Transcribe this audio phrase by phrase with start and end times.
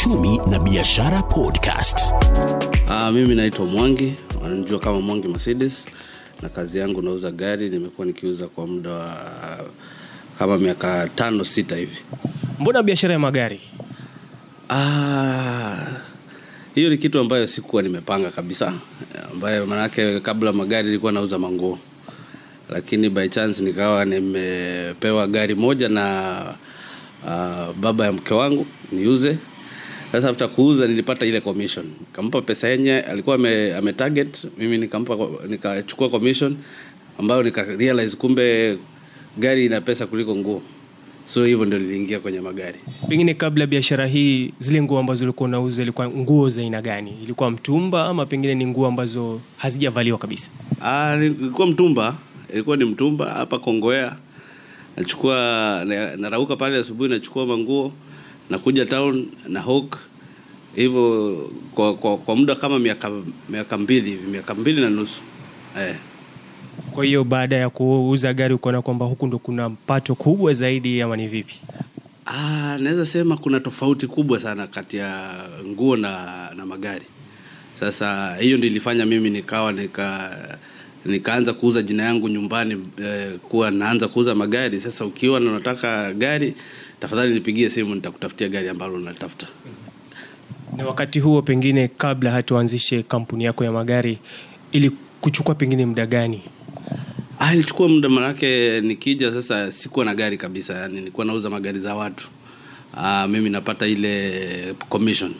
[0.00, 2.12] uchumi na biashara podcast.
[2.88, 5.86] Uh, mimi naitwa Mwangi, wananijua kama Mwangi Mercedes,
[6.42, 7.70] na kazi yangu nauza gari.
[7.70, 9.16] Nimekuwa nikiuza kwa muda wa
[10.38, 11.98] kama miaka tano sita hivi.
[12.60, 13.60] mbona biashara ya magari
[14.70, 15.86] Ah,
[16.74, 18.72] hiyo ni kitu ambayo sikuwa nimepanga kabisa,
[19.32, 21.78] ambayo maanake kabla magari nilikuwa nauza manguo,
[22.70, 26.34] lakini by chance nikawa nimepewa gari moja na
[27.24, 29.38] uh, baba ya mke wangu niuze.
[30.12, 35.16] Sasa after kuuza nilipata ile commission, nikampa pesa yenye alikuwa ame, ame target, mimi nikampa
[35.48, 36.56] nikachukua commission
[37.18, 38.78] ambayo nika realize kumbe
[39.38, 40.62] gari ina pesa kuliko nguo,
[41.24, 42.78] so hivyo ndio niliingia kwenye magari.
[43.08, 47.14] pengine kabla ya biashara hii zile nguo ambazo ulikuwa unauza ilikuwa nguo za aina gani?
[47.22, 50.50] Ilikuwa mtumba ama pengine ni nguo ambazo hazijavaliwa kabisa?
[50.82, 52.14] Ah, ilikuwa mtumba,
[52.52, 54.16] ilikuwa ni mtumba hapa Kongowea.
[54.96, 55.34] Nachukua
[55.86, 57.92] na- narauka pale asubuhi, nachukua manguo
[58.50, 59.98] nakuja town na hook
[60.76, 61.36] hivyo
[61.74, 63.10] kwa, kwa, kwa muda kama miaka
[63.48, 65.20] miaka mbili hivi, miaka mbili na nusu
[65.78, 65.96] eh.
[66.92, 71.16] kwa hiyo baada ya kuuza gari ukaona kwamba huku ndo kuna mpato kubwa zaidi ama
[71.16, 71.54] ni vipi
[72.28, 75.34] Ah, naweza sema kuna tofauti kubwa sana kati ya
[75.66, 77.04] nguo na, na magari.
[77.74, 80.36] Sasa hiyo ndio ilifanya mimi nikawa nika
[81.04, 84.80] nikaanza kuuza jina yangu nyumbani eh, kuwa naanza kuuza magari.
[84.80, 86.54] Sasa ukiwa na unataka gari,
[87.00, 89.46] tafadhali nipigie simu, nitakutafutia gari ambalo natafuta
[90.76, 94.18] na wakati huo pengine kabla hatuanzishe kampuni yako ya magari
[94.72, 96.42] ili kuchukua pengine muda gani
[97.38, 101.94] Ah, ilichukua muda manake nikija sasa sikuwa na gari kabisa, yani nilikuwa nauza magari za
[101.94, 102.28] watu.
[102.96, 105.34] Ah, mimi napata ile commission.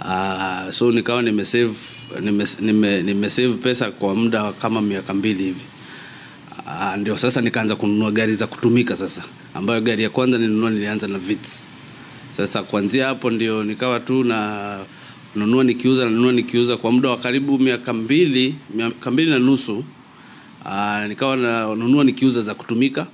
[0.00, 1.72] Ah, so nikawa nimesave
[2.20, 5.60] nime, nime, nimesave pesa kwa muda kama miaka mbili hivi.
[6.66, 9.22] Ah, ndio sasa nikaanza kununua gari za kutumika sasa,
[9.54, 11.66] ambayo gari ya kwanza nilinunua nilianza na vits
[12.36, 14.78] Sasa kuanzia hapo ndio nikawa tu na
[15.36, 19.84] nunua nikiuza nanunua nikiuza kwa muda wa karibu miaka mbili miaka mbili na nusu.
[20.64, 23.06] Aa, nikawa nanunua nikiuza za kutumika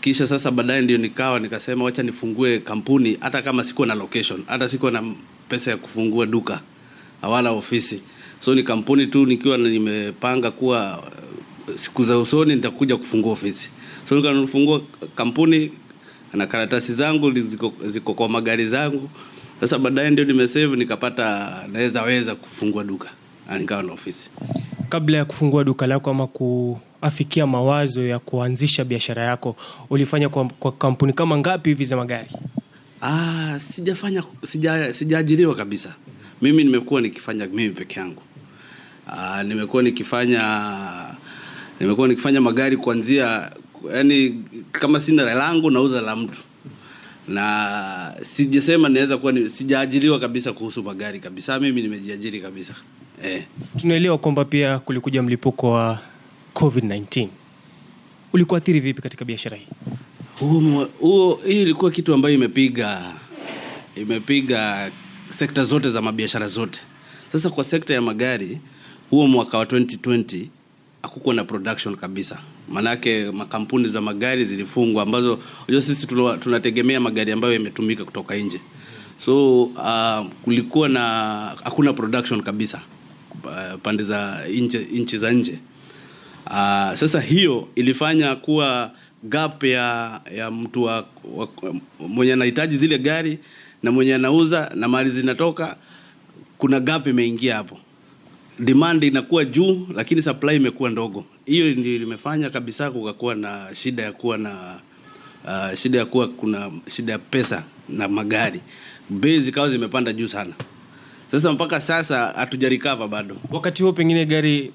[0.00, 4.68] kisha sasa baadaye ndio nikawa nikasema wacha nifungue kampuni hata kama sikuwa na location hata
[4.68, 5.02] sikuwa na
[5.48, 6.60] pesa ya kufungua duka
[7.22, 8.00] wala ofisi
[8.40, 11.04] so ni kampuni tu nikiwa nimepanga kuwa
[11.74, 13.70] siku za usoni nitakuja kufungua ofisi
[14.08, 14.80] so nikanafungua
[15.16, 15.72] kampuni
[16.32, 19.10] na karatasi zangu ziko, ziko kwa magari zangu
[19.60, 23.08] sasa baadaye ndio nimesave nikapata naweza weza kufungua duka
[23.50, 24.30] na nikawa na ofisi
[24.88, 29.56] kabla ya kufungua duka lako ama kuafikia mawazo ya kuanzisha biashara yako
[29.90, 32.28] ulifanya kwa, kwa kampuni kama ngapi hivi za magari
[33.06, 35.94] Ah, sijafanya sija sijaajiriwa kabisa.
[36.42, 38.22] Mimi nimekuwa nikifanya mimi peke yangu.
[39.06, 40.40] Ah, nimekuwa nikifanya
[41.80, 43.50] nimekuwa nikifanya magari kuanzia
[43.94, 46.40] yani kama sina la langu nauza la mtu.
[47.28, 51.60] Na sijasema naweza kuwa ni, sijaajiriwa kabisa kuhusu magari kabisa.
[51.60, 52.74] Mimi nimejiajiri kabisa.
[53.22, 53.44] Eh.
[53.76, 55.98] tunaelewa kwamba pia kulikuja mlipuko wa
[56.54, 57.28] covid-19
[58.32, 59.66] ulikuathiri vipi katika biashara hii
[60.40, 63.02] Huo huo hii ilikuwa kitu ambayo imepiga
[63.96, 64.90] imepiga
[65.30, 66.80] sekta zote za mabiashara zote.
[67.32, 68.58] Sasa kwa sekta ya magari
[69.10, 70.46] huo mwaka wa 2020
[71.04, 72.38] hakukuwa na production kabisa,
[72.68, 75.38] maanake makampuni za magari zilifungwa, ambazo
[75.68, 78.60] unajua sisi tuna- tunategemea magari ambayo yametumika kutoka nje,
[79.18, 81.00] so uh, kulikuwa na
[81.64, 82.80] hakuna production kabisa
[83.44, 84.42] uh, pande za
[84.92, 85.58] nchi za nje.
[86.46, 88.90] Uh, sasa hiyo ilifanya kuwa
[89.22, 91.48] gap ya ya mtu wa, wa,
[92.08, 93.38] mwenye anahitaji zile gari
[93.82, 95.76] na mwenye anauza na mali zinatoka,
[96.58, 97.78] kuna gap imeingia hapo,
[98.58, 101.24] demand inakuwa juu, lakini supply imekuwa ndogo.
[101.44, 104.74] Hiyo ndio limefanya kabisa kukakuwa na shida ya kuwa na
[105.44, 108.60] uh, shida ya kuwa kuna shida ya pesa na magari,
[109.10, 110.52] bei zikawa zimepanda juu sana.
[111.30, 113.36] Sasa mpaka sasa hatujarikava bado.
[113.50, 114.72] wakati huo pengine gari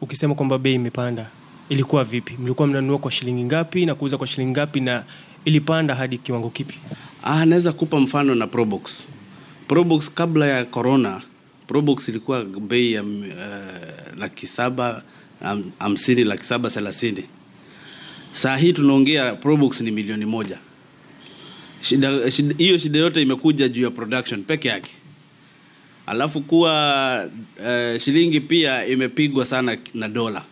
[0.00, 1.26] ukisema kwamba bei imepanda
[1.68, 5.04] ilikuwa vipi mlikuwa mnanunua kwa shilingi ngapi na kuuza kwa shilingi ngapi na
[5.44, 6.74] ilipanda hadi kiwango kipi
[7.22, 9.06] Ah, naweza kupa mfano na Probox.
[9.68, 11.22] Probox kabla ya corona,
[11.66, 15.02] Probox ilikuwa bei ya uh, laki saba
[15.42, 17.24] ham- hamsini, laki saba thelathini.
[18.32, 20.58] Saa hii tunaongea Probox ni milioni moja.
[21.80, 24.90] Shida shida- hiyo shida yote imekuja juu ya production peke yake.
[26.06, 30.44] Alafu kuwa uh, shilingi pia imepigwa sana na dola.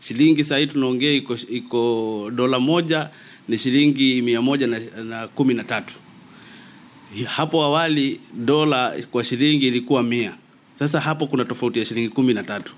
[0.00, 3.10] Shilingi saa hii tunaongea iko, iko dola moja
[3.48, 5.94] ni shilingi mia moja na, na kumi na tatu.
[7.26, 10.34] Hapo awali dola kwa shilingi ilikuwa mia.
[10.78, 12.74] Sasa hapo kuna tofauti ya shilingi kumi na tatu.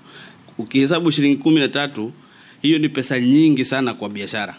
[0.57, 2.11] Ukihesabu shilingi kumi na tatu,
[2.61, 4.55] hiyo ni pesa nyingi sana kwa biashara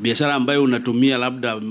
[0.00, 1.62] biashara ambayo unatumia labda uh,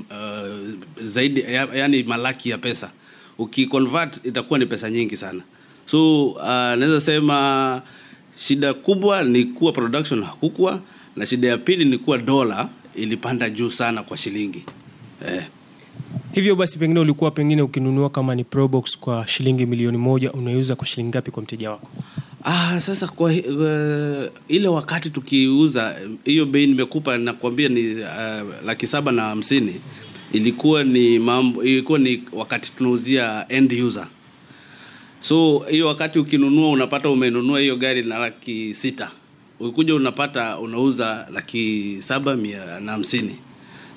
[1.04, 2.92] zaidi ya, malaki ya pesa
[3.38, 5.42] ukiconvert itakuwa ni pesa nyingi sana
[5.86, 7.82] so uh, naweza sema
[8.38, 10.82] shida kubwa ni kuwa production hakukua
[11.16, 14.64] na shida ya pili ni kuwa dola ilipanda juu sana kwa shilingi
[15.28, 15.44] eh.
[16.34, 20.88] Hivyo basi pengine ulikuwa pengine ukinunua kama ni probox kwa shilingi milioni moja unaiuza kwa
[20.88, 21.88] shilingi ngapi kwa mteja wako?
[22.44, 29.12] Ah, sasa kwa uh, ile wakati tukiuza hiyo bei nimekupa nakwambia ni uh, laki saba
[29.12, 29.82] na hamsini
[30.34, 34.08] ilikuwa ni mambo ilikuwa ni wakati tunauzia end user.
[35.20, 39.12] So hiyo wakati ukinunua unapata umenunua hiyo gari na laki sita.
[39.60, 43.36] Ukikuja unapata unauza laki saba mia na hamsini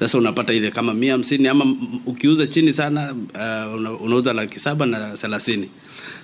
[0.00, 1.76] sasa unapata ile kama mia hamsini ama
[2.06, 5.68] ukiuza chini sana uh, una, unauza laki saba na thelathini.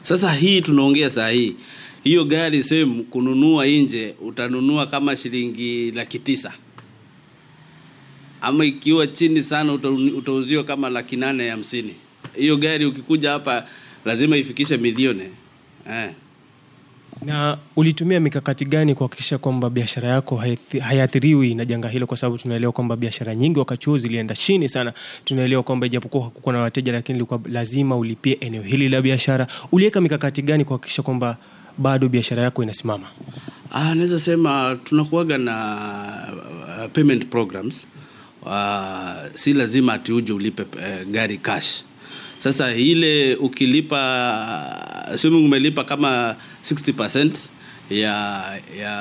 [0.03, 1.55] Sasa hii tunaongea saa hii
[2.05, 6.53] hiyo gari sehemu kununua nje utanunua kama shilingi laki tisa.
[8.41, 11.95] Ama ikiwa chini sana uta- utauziwa kama laki nane hamsini.
[12.37, 13.67] Hiyo gari ukikuja hapa
[14.05, 15.23] lazima ifikishe milioni
[15.91, 16.11] eh.
[17.23, 20.43] Na ulitumia mikakati gani kuhakikisha kwamba biashara yako
[20.81, 22.07] haiathiriwi na janga hilo?
[22.07, 24.93] Kwa sababu tunaelewa kwamba biashara nyingi wakati huo zilienda chini sana.
[25.25, 29.47] Tunaelewa kwamba ijapokuwa hakukuwa na wateja lakini ilikuwa lazima ulipie eneo hili la biashara.
[29.73, 31.37] Uliweka mikakati gani kuhakikisha kwamba
[31.79, 33.07] bado biashara yako inasimama?
[33.71, 35.77] Ah, naweza sema tunakuaga na
[36.85, 37.87] uh, payment programs.
[38.43, 38.51] Uh,
[39.35, 41.83] si lazima ati uje ulipe uh, gari cash.
[42.39, 43.99] Sasa ile ukilipa
[45.11, 47.31] assuming umelipa kama 60%
[47.91, 48.11] ya
[48.79, 48.93] ya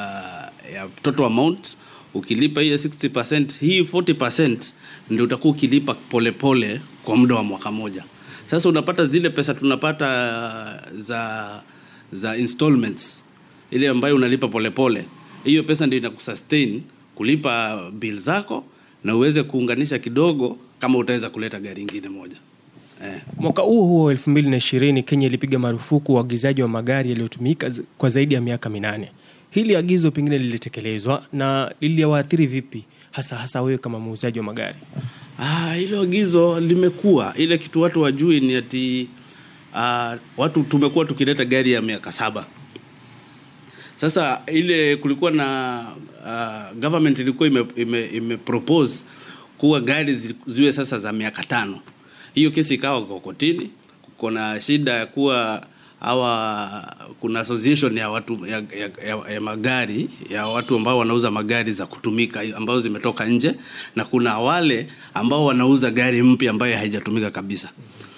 [0.73, 1.75] ya total amount
[2.13, 4.57] ukilipa hiyo 60% hii 40%
[5.09, 8.03] ndio utakuwa ukilipa polepole pole kwa muda wa mwaka moja
[8.51, 10.07] sasa unapata zile pesa tunapata
[10.97, 11.63] za
[12.11, 13.23] za installments
[13.71, 15.05] ile ambayo unalipa polepole
[15.43, 16.81] hiyo pesa ndio inakusustain
[17.15, 18.65] kulipa bill zako
[19.03, 22.35] na uweze kuunganisha kidogo kama utaweza kuleta gari ingine moja.
[23.39, 28.69] Mwaka huo huo 2020 kenya ilipiga marufuku uagizaji wa magari yaliyotumika kwa zaidi ya miaka
[28.69, 29.11] minane.
[29.49, 34.77] Hili agizo pengine lilitekelezwa na liliwaathiri vipi hasa hasa wewe kama muuzaji wa magari?
[35.39, 37.33] Ah, hilo agizo limekuwa.
[37.37, 39.09] Ile kitu watu wajui ni ati
[39.75, 42.45] ah, watu tumekuwa tukileta gari ya miaka saba.
[43.95, 45.85] Sasa ile kulikuwa na
[46.25, 49.03] uh, government ilikuwa ime, ime, ime propose
[49.57, 50.15] kuwa gari
[50.47, 51.79] ziwe sasa za miaka tano
[52.33, 53.53] hiyo kesi ikawa kokotini.
[53.59, 53.69] kotini
[54.01, 55.65] kuko shida ya kuwa
[55.99, 61.71] hawa kuna association ya watu ya, ya, ya, ya magari ya watu ambao wanauza magari
[61.73, 63.53] za kutumika ambazo zimetoka nje
[63.95, 67.69] na kuna wale ambao wanauza gari mpya ambayo haijatumika kabisa.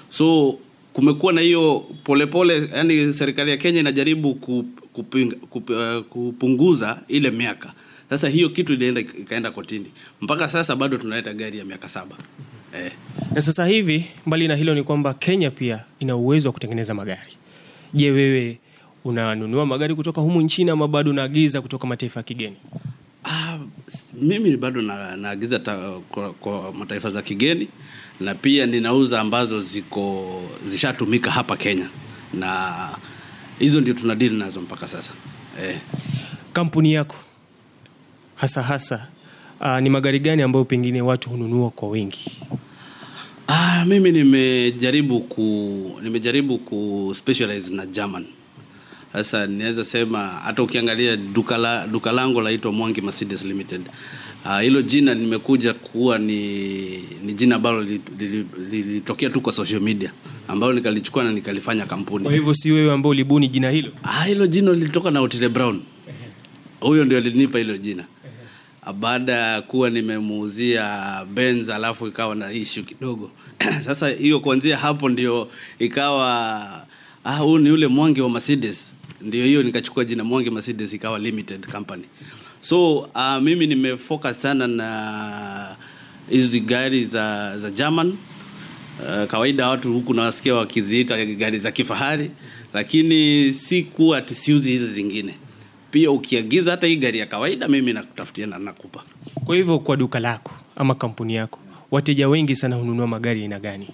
[0.10, 0.57] So
[0.94, 4.36] kumekuwa na hiyo polepole yani serikali ya kenya inajaribu
[4.94, 7.74] kupinga, kup, uh, kupunguza ile miaka.
[8.10, 9.92] Sasa hiyo kitu ilienda ikaenda kotini.
[10.22, 12.16] Mpaka sasa bado tunaleta gari ya miaka saba
[12.73, 12.91] eh.
[13.33, 17.31] na sasa hivi mbali na hilo ni kwamba kenya pia ina uwezo wa kutengeneza magari.
[17.94, 18.59] Je wewe
[19.06, 22.56] unanunua magari kutoka humu nchini ama bado unaagiza kutoka mataifa ya kigeni?
[23.23, 23.57] Ah,
[24.21, 25.77] mimi bado na- naagiza ta,
[26.09, 27.68] kwa, kwa mataifa za kigeni
[28.19, 31.89] na pia ninauza ambazo ziko zishatumika hapa Kenya.
[32.33, 32.73] Na
[33.59, 35.12] hizo ndio tuna deal nazo mpaka sasa.
[35.63, 35.77] Eh.
[36.53, 37.15] kampuni yako
[38.35, 39.07] hasa hasa
[39.59, 42.31] uh, ni magari gani ambayo pengine watu hununua kwa wingi
[43.53, 45.44] Ah, mimi nimejaribu ku
[46.04, 48.26] nimejaribu ku specialize na German.
[49.14, 53.81] Sasa niweza sema hata ukiangalia duka la duka langu laitwa Mwangi Mercedes Limited.
[54.45, 56.40] Ah, hilo jina nimekuja kuwa ni
[57.26, 60.11] ni jina ambalo lilitokea li, li, li, tu kwa social media
[60.47, 62.23] ambalo nikalichukua na nikalifanya kampuni.
[62.26, 65.81] kwa hivyo si wewe ambao ulibuni jina hilo Ah, hilo jina lilitoka na Otile Brown.
[66.80, 68.04] Huyo ndio alinipa hilo jina.
[68.99, 71.02] Baada ya kuwa nimemuuzia
[71.33, 73.31] Benz alafu ikawa na issue kidogo.
[73.85, 75.47] Sasa hiyo kuanzia hapo ndio
[75.80, 76.27] ikawa
[77.23, 78.95] ah, huu ni ule Mwangi wa Mercedes.
[79.21, 82.03] Ndio hiyo nikachukua jina Mwangi Mercedes ikawa limited company.
[82.61, 85.75] So uh, mimi nimefocus sana na
[86.30, 88.13] hizi gari za za German
[88.99, 92.31] Uh, kawaida watu huku nawasikia wakiziita gari za kifahari
[92.73, 95.35] lakini si kuwa ati hizi zingine
[95.91, 99.03] pia ukiagiza hata hii gari ya kawaida mimi nakutafutia na nakupa
[99.45, 101.59] kwa hivyo kwa duka lako ama kampuni yako
[101.92, 103.88] wateja wengi sana hununua magari aina gani?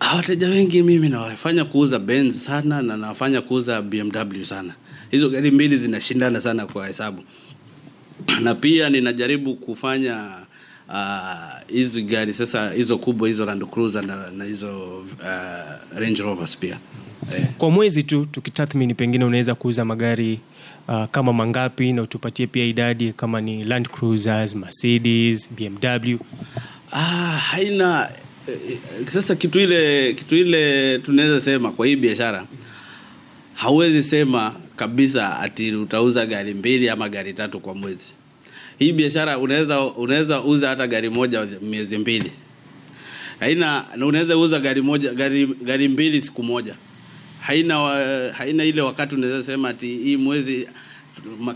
[0.00, 4.74] Ah, wateja wengi mimi nawafanya kuuza Benz sana na nawafanya kuuza BMW sana.
[5.10, 7.22] Hizo gari mbili zinashindana sana kwa hesabu.
[8.42, 10.30] Na pia ninajaribu kufanya
[10.88, 16.22] ah, hizi uh, gari sasa hizo kubwa hizo Land Cruiser na, na hizo uh, Range
[16.22, 16.78] Rovers pia.
[17.36, 17.46] Eh.
[17.58, 20.40] kwa mwezi tu tukitathmini pengine unaweza kuuza magari
[20.88, 26.16] uh, kama mangapi na utupatie pia idadi kama ni land cruisers mercedes bmw
[26.96, 28.10] Ah, haina
[28.48, 32.46] eh, sasa kitu ile kitu ile tunaweza sema kwa hii biashara
[33.54, 38.14] hauwezi sema kabisa ati utauza gari mbili ama gari tatu kwa mwezi.
[38.78, 42.30] Hii biashara unaweza unaweza uza hata gari moja miezi mbili.
[43.40, 46.74] Haina na unaweza uza gari moja gari gari mbili siku moja.
[47.40, 47.78] Haina
[48.32, 50.68] haina ile wakati unaweza sema ati hii mwezi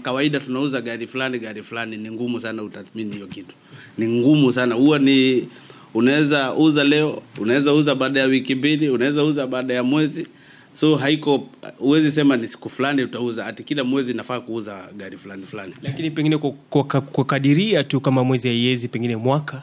[0.02, 3.54] kawaida tunauza gari fulani gari fulani ni ngumu sana utathmini hiyo kitu.
[3.98, 4.74] Ni ngumu sana.
[4.74, 5.48] Huwa ni
[5.94, 10.26] unaweza uza leo unaweza uza baada ya wiki mbili unaweza uza baada ya mwezi.
[10.74, 11.46] So haiko
[11.78, 15.74] huwezi sema ni siku fulani utauza ati kila mwezi nafaa kuuza gari fulani fulani.
[15.82, 19.62] Lakini pengine kwa, kwa, kwa, kwa kadiria tu kama mwezi haiwezi pengine mwaka?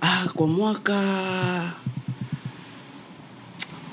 [0.00, 1.72] Ah, kwa mwaka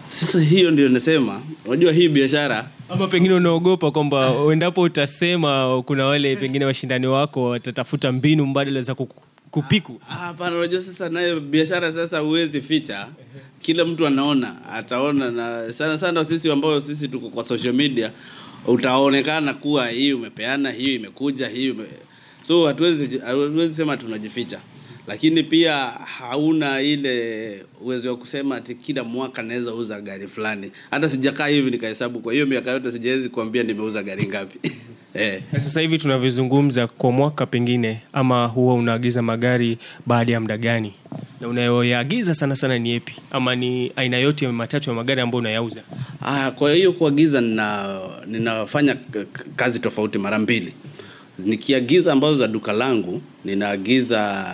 [0.10, 1.42] sasa hiyo ndio nasema.
[1.66, 8.12] Unajua hii biashara ama pengine unaogopa kwamba endapo utasema kuna wale pengine washindani wako watatafuta
[8.12, 10.02] mbinu mbadala za kuku- kupiku.
[10.10, 13.08] Ah, hapana unajua sasa nayo biashara sasa huwezi ficha.
[13.62, 18.12] Kila mtu anaona ataona na sana sana sisi ambao sisi tuko kwa social media
[18.68, 21.84] utaonekana kuwa hii umepeana hii imekuja hii ume...
[22.44, 24.60] so hatuwezi hatuwezi sema tunajificha
[25.10, 25.76] lakini pia
[26.20, 30.72] hauna ile uwezo wa kusema ati kila mwaka naweza uza gari fulani.
[30.92, 34.60] Hata sijakaa hivi nikahesabu kwa hiyo miaka yote sijawezi kuambia nimeuza gari ngapi.
[35.14, 35.42] Eh.
[35.54, 40.94] sasa hivi tunavyozungumza kwa mwaka pengine ama huwa unaagiza magari baada ya muda gani?
[41.42, 45.40] Na unayoyaagiza sana sana ni yepi ama ni aina yote ya matatu ya magari ambayo
[45.40, 45.82] unayauza?
[46.22, 48.98] Ah, kwa hiyo kuagiza nina, ninafanya
[49.56, 50.74] kazi tofauti mara mbili.
[51.40, 54.46] Nikiagiza ambazo za duka langu ninaagiza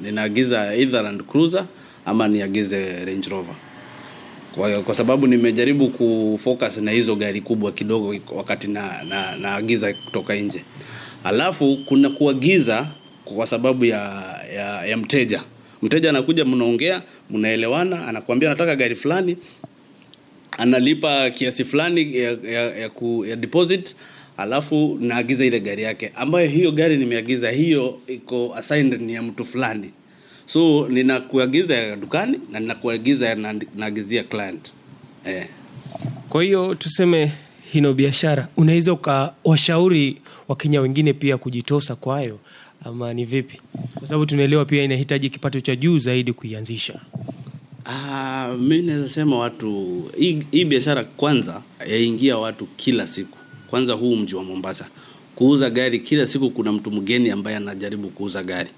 [0.00, 1.64] ninaagiza either Land Cruiser
[2.06, 3.54] ama niagize Range Rover.
[4.54, 9.02] Kwa hiyo kwa sababu nimejaribu kufocus na hizo gari kubwa kidogo wakati na,
[9.40, 9.62] na
[10.06, 10.62] kutoka nje.
[11.24, 12.86] Alafu kuna kuagiza
[13.24, 14.24] kwa sababu ya,
[14.56, 15.42] ya, ya mteja.
[15.82, 19.36] Mteja anakuja, mnaongea, mnaelewana, anakuambia nataka gari fulani,
[20.58, 23.96] analipa kiasi fulani ya, ya, ya, ku, ya deposit
[24.36, 26.12] alafu naagiza ile gari yake.
[26.14, 29.90] Ambayo hiyo gari nimeagiza hiyo iko assigned ni ya mtu fulani.
[30.46, 34.72] So ninakuagiza dukani na ninakuagiza na- naagizia client.
[35.26, 35.46] Eh.
[36.28, 37.32] kwa hiyo tuseme
[37.72, 40.16] hino biashara unaweza ukawashauri
[40.48, 42.38] wakenya wengine pia kujitosa kwayo
[42.84, 43.60] ama ni vipi?
[43.94, 47.00] Kwa sababu tunaelewa pia inahitaji kipato cha juu zaidi kuianzisha.
[47.84, 53.38] Ah, mi naweza sema watu hii, hii biashara kwanza yaingia watu kila siku.
[53.74, 54.86] Kwanza huu mji wa Mombasa,
[55.34, 58.70] kuuza gari kila siku, kuna mtu mgeni ambaye anajaribu kuuza gari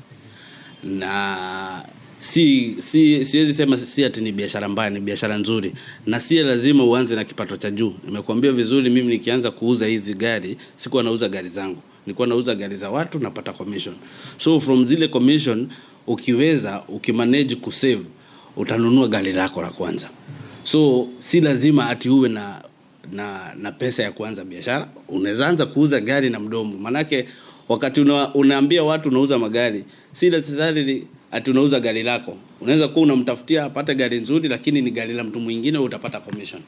[0.84, 1.84] na
[2.18, 5.72] si si siwezi sema si ati ni biashara mbaya, ni biashara nzuri,
[6.06, 7.94] na si lazima uanze na kipato cha juu.
[8.06, 12.90] Nimekuambia vizuri, mimi nikianza kuuza hizi gari sikuwa nauza gari zangu, nilikuwa nauza gari za
[12.90, 13.94] watu, napata commission.
[14.38, 15.68] So from zile commission,
[16.06, 18.04] ukiweza ukimanage kusave,
[18.56, 20.08] utanunua gari lako la kwanza.
[20.64, 22.62] So si lazima ati uwe na
[23.12, 24.88] na, na pesa ya kuanza biashara.
[25.08, 27.26] Unaweza anza kuuza gari na mdomo, manake
[27.68, 32.36] wakati una, unaambia watu unauza magari, si necessarily ati unauza gari lako.
[32.60, 36.62] Unaweza kuwa unamtafutia apate gari nzuri, lakini ni gari la mtu mwingine, utapata commission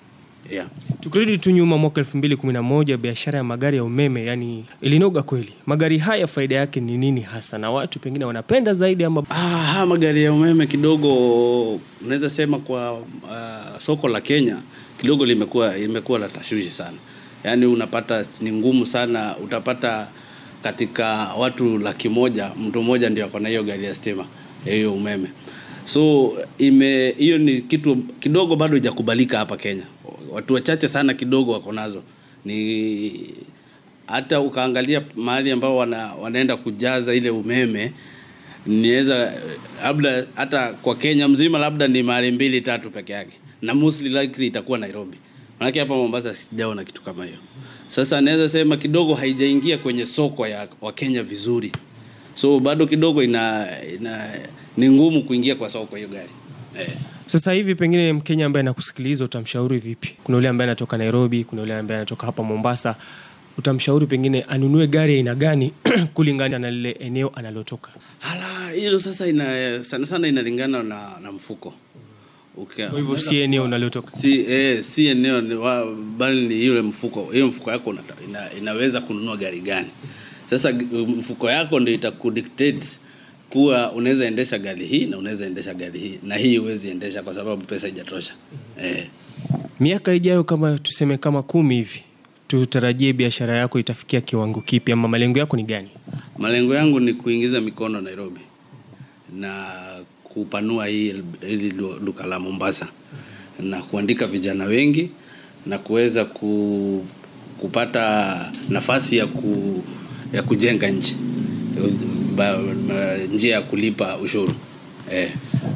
[0.51, 0.67] yeah.
[1.01, 4.65] tukirudi tu nyuma mwaka elfu mbili kumi na moja biashara ya magari ya umeme yani
[4.81, 9.23] ilinoga kweli magari haya faida yake ni nini hasa na watu pengine wanapenda zaidi ama
[9.31, 14.57] Ah, magari ya umeme kidogo unaweza sema kwa uh, soko la Kenya
[15.01, 16.97] kidogo limekuwa imekuwa la tashwishi sana.
[17.45, 20.09] Yaani unapata ni ngumu sana, utapata
[20.63, 21.07] katika
[21.39, 24.27] watu laki moja mtu mmoja ndio ako na hiyo gari ya stima
[24.65, 25.29] hiyo umeme.
[25.85, 29.83] So ime hiyo ni kitu kidogo bado haijakubalika hapa Kenya.
[30.33, 32.03] Watu wachache sana kidogo wako nazo.
[32.45, 33.13] Ni
[34.07, 37.93] hata ukaangalia mahali ambao wana, wanaenda kujaza ile umeme
[38.67, 39.33] niweza
[39.83, 43.75] labda hata kwa Kenya mzima labda ni mahali mbili tatu peke yake, na
[44.39, 45.17] itakuwa Nairobi,
[45.61, 47.39] manake hapa Mombasa sijaona kitu kama hiyo.
[47.89, 51.73] Sasa naweza sema kidogo haijaingia kwenye soko ya Wakenya vizuri,
[52.35, 54.29] so bado kidogo ina, ina
[54.77, 56.29] ni ngumu kuingia kwa soko hiyo gari
[56.81, 56.89] eh.
[57.29, 60.15] Sasa hivi pengine mkenya ambaye anakusikiliza utamshauri vipi?
[60.25, 62.97] Kuna yule ambaye anatoka nairobi kuna yule ambaye anatoka hapa mombasa.
[63.59, 65.73] Utamshauri pengine anunue gari aina gani
[66.15, 67.91] kulingana na lile eneo analotoka?
[68.19, 71.75] Hala, hilo sasa ina, sana sana inalingana na, na mfuko.
[72.63, 72.87] Okay.
[72.89, 74.11] kwa hivyo si eneo unalotoka.
[74.11, 75.43] Si, eh, si eneo
[76.19, 77.29] bali ni yule mfuko.
[77.33, 77.95] Hiyo mfuko yako
[78.29, 79.89] ina, inaweza kununua gari gani?
[80.51, 80.73] Sasa
[81.19, 82.99] mfuko yako ndio itakudictate
[83.51, 87.35] kuwa unaweza endesha gari hii na unaweza endesha gari hii na hii huwezi endesha kwa
[87.35, 88.33] sababu pesa haijatosha.
[88.83, 89.07] Eh.
[89.81, 92.03] miaka ijayo kama tuseme kama kumi hivi
[92.49, 95.89] tutarajie biashara yako itafikia kiwango kipi ama malengo yako ni gani?
[96.39, 98.41] Malengo yangu ni kuingiza mikono nairobi
[99.37, 99.67] na
[100.25, 102.89] kupanua hii hili du- duka la Mombasa
[103.61, 105.11] na kuandika vijana wengi
[105.67, 107.05] na kuweza ku,
[107.61, 109.83] kupata nafasi ya, ku,
[110.33, 111.17] ya kujenga nchi
[112.39, 112.59] ba,
[113.35, 114.55] njia ya kulipa ushuru.
[115.13, 115.33] Eh.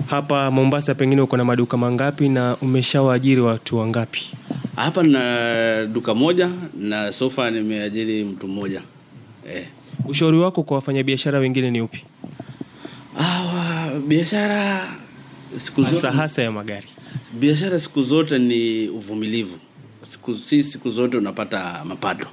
[0.06, 4.30] hapa mombasa pengine uko na maduka mangapi na umeshawaajiri watu wangapi?
[4.76, 8.82] Hapa na duka moja na sofa nimeajiri mtu mmoja.
[9.54, 9.66] Eh.
[10.08, 12.04] ushauri wako kwa wafanyabiashara wengine ni upi?
[13.20, 14.88] Ah, biashara
[15.58, 16.86] siku zote hasa hasa ya magari.
[17.32, 19.58] Biashara siku zote ni uvumilivu.
[20.02, 22.26] Siku, si siku zote unapata mapato.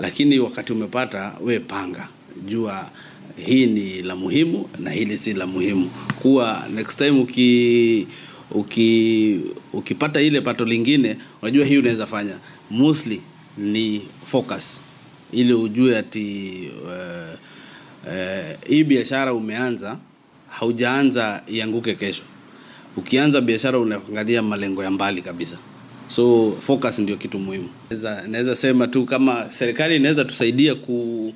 [0.00, 2.08] Lakini wakati umepata we panga.
[2.46, 2.86] Jua
[3.36, 5.90] hii ni la muhimu na hili si la muhimu.
[6.22, 8.06] Kuwa next time uki
[8.50, 9.40] uki
[9.72, 12.38] ukipata ile pato lingine unajua hii unaweza fanya.
[12.70, 13.20] Mostly
[13.58, 14.80] ni focus.
[15.32, 16.52] Ili ujue ati
[16.84, 16.90] uh,
[18.06, 19.98] uh, hii biashara umeanza
[20.48, 22.22] haujaanza ianguke kesho.
[22.96, 25.56] Ukianza biashara unaangalia malengo ya mbali kabisa.
[26.08, 27.68] So focus ndio kitu muhimu.
[28.28, 31.32] Naweza, sema tu kama serikali inaweza tusaidia ku,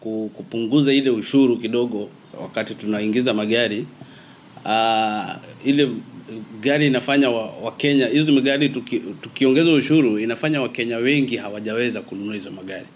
[0.00, 2.08] kupunguza ile ushuru kidogo
[2.42, 3.86] wakati tunaingiza magari.
[4.64, 5.24] Uh,
[5.64, 5.88] ile
[6.60, 12.50] gari inafanya wakenya wa hizo magari tuki, tukiongeza ushuru inafanya wakenya wengi hawajaweza kununua hizo
[12.50, 12.86] magari.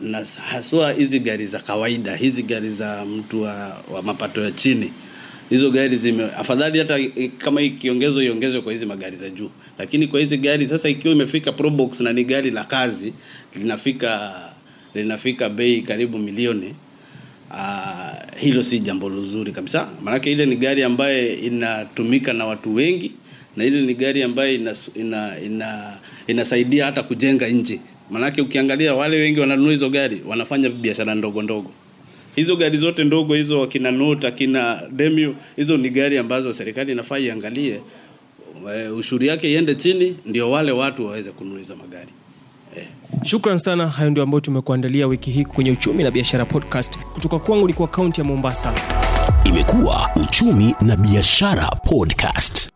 [0.00, 4.92] Na haswa hizi gari za kawaida hizi gari za mtu wa, wa mapato ya chini
[5.50, 6.98] hizo gari zime afadhali hata
[7.38, 9.50] kama ikiongezwa iongezwe kwa hizi magari za juu.
[9.78, 13.12] Lakini kwa hizi gari sasa ikiwa imefika probox na ni gari la kazi
[13.56, 14.32] linafika
[14.96, 16.74] linafika bei karibu milioni
[17.50, 19.88] uh, hilo si jambo luzuri kabisa.
[20.02, 23.12] Maanake ile ni gari ambaye inatumika na watu wengi
[23.56, 27.80] na ile ni gari ambayo ina, ina, ina, inasaidia hata kujenga nchi.
[28.10, 31.70] Maanake ukiangalia wale wengi wananunua hizo gari wanafanya biashara ndogo ndogo.
[32.36, 33.90] Hizo gari zote ndogo hizo akina
[34.28, 37.80] akina Demio hizo ni gari ambazo serikali inafaa iangalie
[38.64, 42.08] ushuri ushuru yake iende chini ndio wale watu waweze kununua hizo magari
[43.24, 47.66] shukran sana hayo ndio ambayo tumekuandalia wiki hii kwenye uchumi na biashara podcast kutoka kwangu
[47.66, 48.72] ni kwa kaunti ya mombasa
[49.44, 52.68] Imekuwa Uchumi na Biashara Podcast.